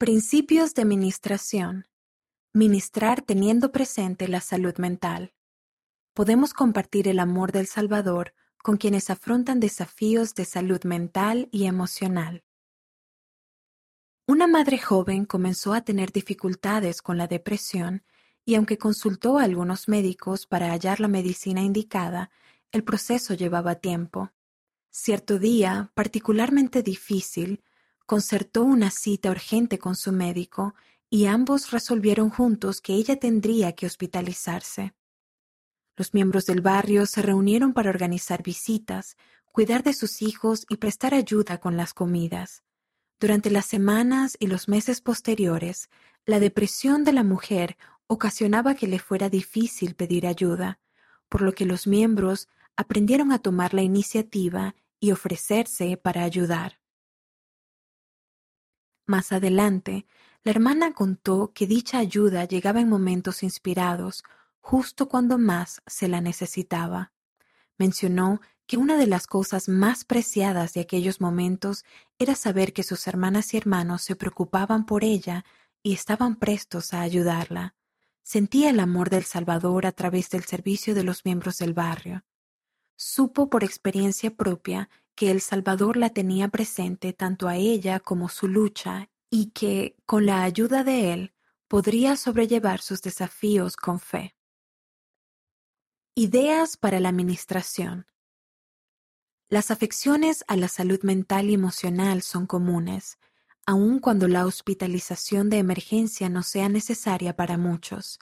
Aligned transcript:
Principios 0.00 0.72
de 0.72 0.86
Ministración. 0.86 1.86
Ministrar 2.54 3.20
teniendo 3.20 3.70
presente 3.70 4.28
la 4.28 4.40
salud 4.40 4.74
mental. 4.78 5.34
Podemos 6.14 6.54
compartir 6.54 7.06
el 7.06 7.18
amor 7.18 7.52
del 7.52 7.66
Salvador 7.66 8.32
con 8.62 8.78
quienes 8.78 9.10
afrontan 9.10 9.60
desafíos 9.60 10.34
de 10.34 10.46
salud 10.46 10.82
mental 10.84 11.50
y 11.52 11.66
emocional. 11.66 12.44
Una 14.26 14.46
madre 14.46 14.78
joven 14.78 15.26
comenzó 15.26 15.74
a 15.74 15.82
tener 15.82 16.12
dificultades 16.12 17.02
con 17.02 17.18
la 17.18 17.26
depresión 17.26 18.02
y 18.46 18.54
aunque 18.54 18.78
consultó 18.78 19.36
a 19.36 19.42
algunos 19.42 19.86
médicos 19.86 20.46
para 20.46 20.70
hallar 20.70 21.00
la 21.00 21.08
medicina 21.08 21.60
indicada, 21.60 22.30
el 22.72 22.84
proceso 22.84 23.34
llevaba 23.34 23.74
tiempo. 23.74 24.32
Cierto 24.88 25.38
día, 25.38 25.92
particularmente 25.92 26.82
difícil, 26.82 27.62
concertó 28.10 28.64
una 28.64 28.90
cita 28.90 29.30
urgente 29.30 29.78
con 29.78 29.94
su 29.94 30.10
médico 30.10 30.74
y 31.08 31.26
ambos 31.26 31.70
resolvieron 31.70 32.28
juntos 32.28 32.80
que 32.80 32.94
ella 32.94 33.20
tendría 33.20 33.76
que 33.76 33.86
hospitalizarse. 33.86 34.94
Los 35.96 36.12
miembros 36.12 36.44
del 36.44 36.60
barrio 36.60 37.06
se 37.06 37.22
reunieron 37.22 37.72
para 37.72 37.88
organizar 37.88 38.42
visitas, 38.42 39.16
cuidar 39.52 39.84
de 39.84 39.92
sus 39.92 40.22
hijos 40.22 40.66
y 40.68 40.78
prestar 40.78 41.14
ayuda 41.14 41.58
con 41.58 41.76
las 41.76 41.94
comidas. 41.94 42.64
Durante 43.20 43.48
las 43.48 43.66
semanas 43.66 44.36
y 44.40 44.48
los 44.48 44.66
meses 44.66 45.00
posteriores, 45.00 45.88
la 46.26 46.40
depresión 46.40 47.04
de 47.04 47.12
la 47.12 47.22
mujer 47.22 47.76
ocasionaba 48.08 48.74
que 48.74 48.88
le 48.88 48.98
fuera 48.98 49.28
difícil 49.28 49.94
pedir 49.94 50.26
ayuda, 50.26 50.80
por 51.28 51.42
lo 51.42 51.52
que 51.52 51.64
los 51.64 51.86
miembros 51.86 52.48
aprendieron 52.74 53.30
a 53.30 53.38
tomar 53.38 53.72
la 53.72 53.82
iniciativa 53.82 54.74
y 54.98 55.12
ofrecerse 55.12 55.96
para 55.96 56.24
ayudar. 56.24 56.79
Más 59.10 59.32
adelante, 59.32 60.06
la 60.44 60.52
hermana 60.52 60.92
contó 60.92 61.50
que 61.52 61.66
dicha 61.66 61.98
ayuda 61.98 62.44
llegaba 62.44 62.80
en 62.80 62.88
momentos 62.88 63.42
inspirados, 63.42 64.22
justo 64.60 65.08
cuando 65.08 65.36
más 65.36 65.82
se 65.84 66.06
la 66.06 66.20
necesitaba. 66.20 67.10
Mencionó 67.76 68.40
que 68.68 68.76
una 68.76 68.96
de 68.96 69.08
las 69.08 69.26
cosas 69.26 69.68
más 69.68 70.04
preciadas 70.04 70.74
de 70.74 70.82
aquellos 70.82 71.20
momentos 71.20 71.84
era 72.20 72.36
saber 72.36 72.72
que 72.72 72.84
sus 72.84 73.08
hermanas 73.08 73.52
y 73.52 73.56
hermanos 73.56 74.02
se 74.02 74.14
preocupaban 74.14 74.86
por 74.86 75.02
ella 75.02 75.44
y 75.82 75.92
estaban 75.92 76.36
prestos 76.36 76.94
a 76.94 77.00
ayudarla. 77.00 77.74
Sentía 78.22 78.70
el 78.70 78.78
amor 78.78 79.10
del 79.10 79.24
Salvador 79.24 79.86
a 79.86 79.92
través 79.92 80.30
del 80.30 80.44
servicio 80.44 80.94
de 80.94 81.02
los 81.02 81.24
miembros 81.24 81.58
del 81.58 81.74
barrio. 81.74 82.22
Supo 82.94 83.50
por 83.50 83.64
experiencia 83.64 84.30
propia 84.36 84.88
que 85.20 85.30
el 85.30 85.42
Salvador 85.42 85.98
la 85.98 86.08
tenía 86.08 86.48
presente 86.48 87.12
tanto 87.12 87.46
a 87.46 87.56
ella 87.56 88.00
como 88.00 88.30
su 88.30 88.48
lucha 88.48 89.10
y 89.28 89.50
que, 89.50 89.94
con 90.06 90.24
la 90.24 90.44
ayuda 90.44 90.82
de 90.82 91.12
él, 91.12 91.34
podría 91.68 92.16
sobrellevar 92.16 92.80
sus 92.80 93.02
desafíos 93.02 93.76
con 93.76 94.00
fe. 94.00 94.34
Ideas 96.14 96.78
para 96.78 97.00
la 97.00 97.10
administración. 97.10 98.06
Las 99.50 99.70
afecciones 99.70 100.42
a 100.48 100.56
la 100.56 100.68
salud 100.68 101.02
mental 101.02 101.50
y 101.50 101.52
emocional 101.52 102.22
son 102.22 102.46
comunes, 102.46 103.18
aun 103.66 103.98
cuando 103.98 104.26
la 104.26 104.46
hospitalización 104.46 105.50
de 105.50 105.58
emergencia 105.58 106.30
no 106.30 106.42
sea 106.42 106.70
necesaria 106.70 107.36
para 107.36 107.58
muchos. 107.58 108.20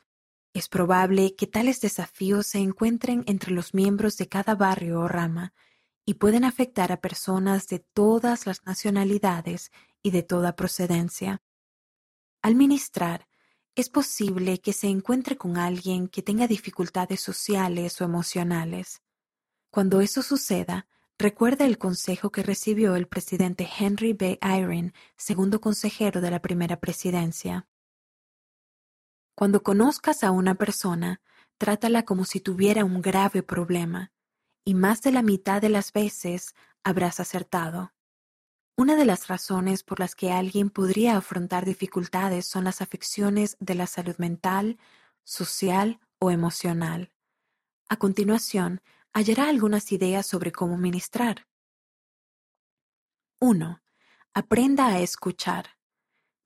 Es 0.52 0.68
probable 0.68 1.36
que 1.36 1.46
tales 1.46 1.80
desafíos 1.80 2.48
se 2.48 2.58
encuentren 2.58 3.22
entre 3.28 3.52
los 3.52 3.72
miembros 3.72 4.16
de 4.16 4.26
cada 4.26 4.56
barrio 4.56 4.98
o 4.98 5.06
rama 5.06 5.54
y 6.08 6.14
pueden 6.14 6.44
afectar 6.44 6.90
a 6.90 7.02
personas 7.02 7.68
de 7.68 7.80
todas 7.80 8.46
las 8.46 8.64
nacionalidades 8.64 9.70
y 10.02 10.10
de 10.10 10.22
toda 10.22 10.56
procedencia. 10.56 11.42
Al 12.40 12.54
ministrar, 12.54 13.28
es 13.74 13.90
posible 13.90 14.58
que 14.62 14.72
se 14.72 14.86
encuentre 14.86 15.36
con 15.36 15.58
alguien 15.58 16.08
que 16.08 16.22
tenga 16.22 16.46
dificultades 16.46 17.20
sociales 17.20 18.00
o 18.00 18.04
emocionales. 18.04 19.02
Cuando 19.70 20.00
eso 20.00 20.22
suceda, 20.22 20.86
Recuerda 21.20 21.66
el 21.66 21.78
consejo 21.78 22.30
que 22.30 22.44
recibió 22.44 22.94
el 22.94 23.08
presidente 23.08 23.68
Henry 23.78 24.12
B. 24.12 24.38
Eyring, 24.40 24.94
segundo 25.16 25.60
consejero 25.60 26.20
de 26.20 26.30
la 26.30 26.40
primera 26.40 26.78
presidencia. 26.78 27.66
Cuando 29.34 29.64
conozcas 29.64 30.22
a 30.22 30.30
una 30.30 30.54
persona, 30.54 31.20
trátala 31.56 32.04
como 32.04 32.24
si 32.24 32.38
tuviera 32.38 32.84
un 32.84 33.02
grave 33.02 33.42
problema, 33.42 34.12
y 34.68 34.74
más 34.74 35.00
de 35.00 35.12
la 35.12 35.22
mitad 35.22 35.62
de 35.62 35.70
las 35.70 35.94
veces 35.94 36.54
habrás 36.84 37.20
acertado. 37.20 37.94
Una 38.76 38.96
de 38.96 39.06
las 39.06 39.26
razones 39.26 39.82
por 39.82 39.98
las 39.98 40.14
que 40.14 40.30
alguien 40.30 40.68
podría 40.68 41.16
afrontar 41.16 41.64
dificultades 41.64 42.44
son 42.44 42.64
las 42.64 42.82
afecciones 42.82 43.56
de 43.60 43.74
la 43.74 43.86
salud 43.86 44.16
mental, 44.18 44.78
social 45.24 46.00
o 46.18 46.30
emocional. 46.30 47.14
A 47.88 47.96
continuación, 47.96 48.82
hallará 49.14 49.48
algunas 49.48 49.90
ideas 49.90 50.26
sobre 50.26 50.52
cómo 50.52 50.76
ministrar. 50.76 51.46
1. 53.40 53.80
Aprenda 54.34 54.88
a 54.88 55.00
escuchar. 55.00 55.78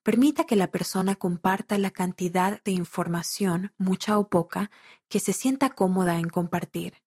Permita 0.05 0.45
que 0.45 0.55
la 0.55 0.71
persona 0.71 1.17
comparta 1.17 1.77
la 1.77 1.91
cantidad 1.91 2.63
de 2.63 2.71
información, 2.71 3.75
mucha 3.79 4.17
o 4.17 4.29
poca, 4.29 4.71
que 5.09 5.19
se 5.19 5.33
sienta 5.33 5.71
cómoda 5.71 6.21
en 6.21 6.29
compartir. 6.29 7.02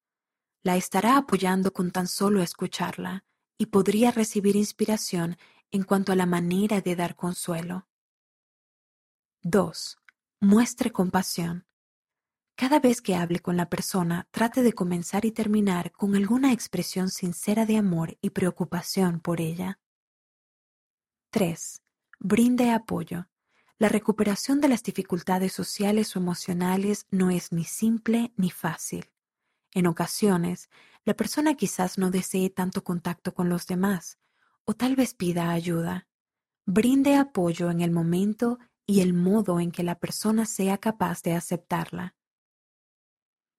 La 0.65 0.77
estará 0.77 1.17
apoyando 1.17 1.71
con 1.73 1.91
tan 1.91 2.07
solo 2.07 2.41
escucharla 2.41 3.23
y 3.55 3.67
podría 3.67 4.09
recibir 4.09 4.55
inspiración 4.55 5.37
en 5.69 5.83
cuanto 5.83 6.11
a 6.11 6.15
la 6.15 6.25
manera 6.25 6.81
de 6.81 6.95
dar 6.95 7.15
consuelo. 7.15 7.87
2. 9.43 9.99
Muestre 10.41 10.91
compasión. 10.91 11.67
Cada 12.55 12.79
vez 12.79 13.03
que 13.03 13.13
hable 13.13 13.41
con 13.41 13.57
la 13.57 13.69
persona, 13.69 14.27
trate 14.31 14.63
de 14.63 14.73
comenzar 14.73 15.23
y 15.23 15.31
terminar 15.31 15.91
con 15.91 16.15
alguna 16.15 16.51
expresión 16.51 17.09
sincera 17.09 17.67
de 17.67 17.77
amor 17.77 18.17
y 18.19 18.31
preocupación 18.31 19.19
por 19.19 19.41
ella. 19.41 19.79
3. 21.29 21.83
Brinde 22.17 22.71
apoyo. 22.71 23.27
La 23.77 23.87
recuperación 23.87 24.61
de 24.61 24.69
las 24.69 24.81
dificultades 24.81 25.53
sociales 25.53 26.15
o 26.15 26.19
emocionales 26.19 27.05
no 27.11 27.29
es 27.29 27.51
ni 27.51 27.65
simple 27.65 28.33
ni 28.35 28.49
fácil. 28.49 29.11
En 29.75 29.87
ocasiones, 29.87 30.69
la 31.03 31.15
persona 31.15 31.55
quizás 31.55 31.97
no 31.97 32.09
desee 32.09 32.49
tanto 32.49 32.83
contacto 32.83 33.33
con 33.33 33.49
los 33.49 33.67
demás, 33.67 34.17
o 34.63 34.73
tal 34.73 34.95
vez 34.95 35.13
pida 35.13 35.51
ayuda. 35.51 36.07
Brinde 36.65 37.17
apoyo 37.17 37.69
en 37.69 37.81
el 37.81 37.91
momento 37.91 38.57
y 38.85 39.01
el 39.01 39.13
modo 39.13 39.59
en 39.59 39.71
que 39.71 39.83
la 39.83 39.99
persona 39.99 40.45
sea 40.45 40.77
capaz 40.77 41.21
de 41.23 41.33
aceptarla. 41.33 42.15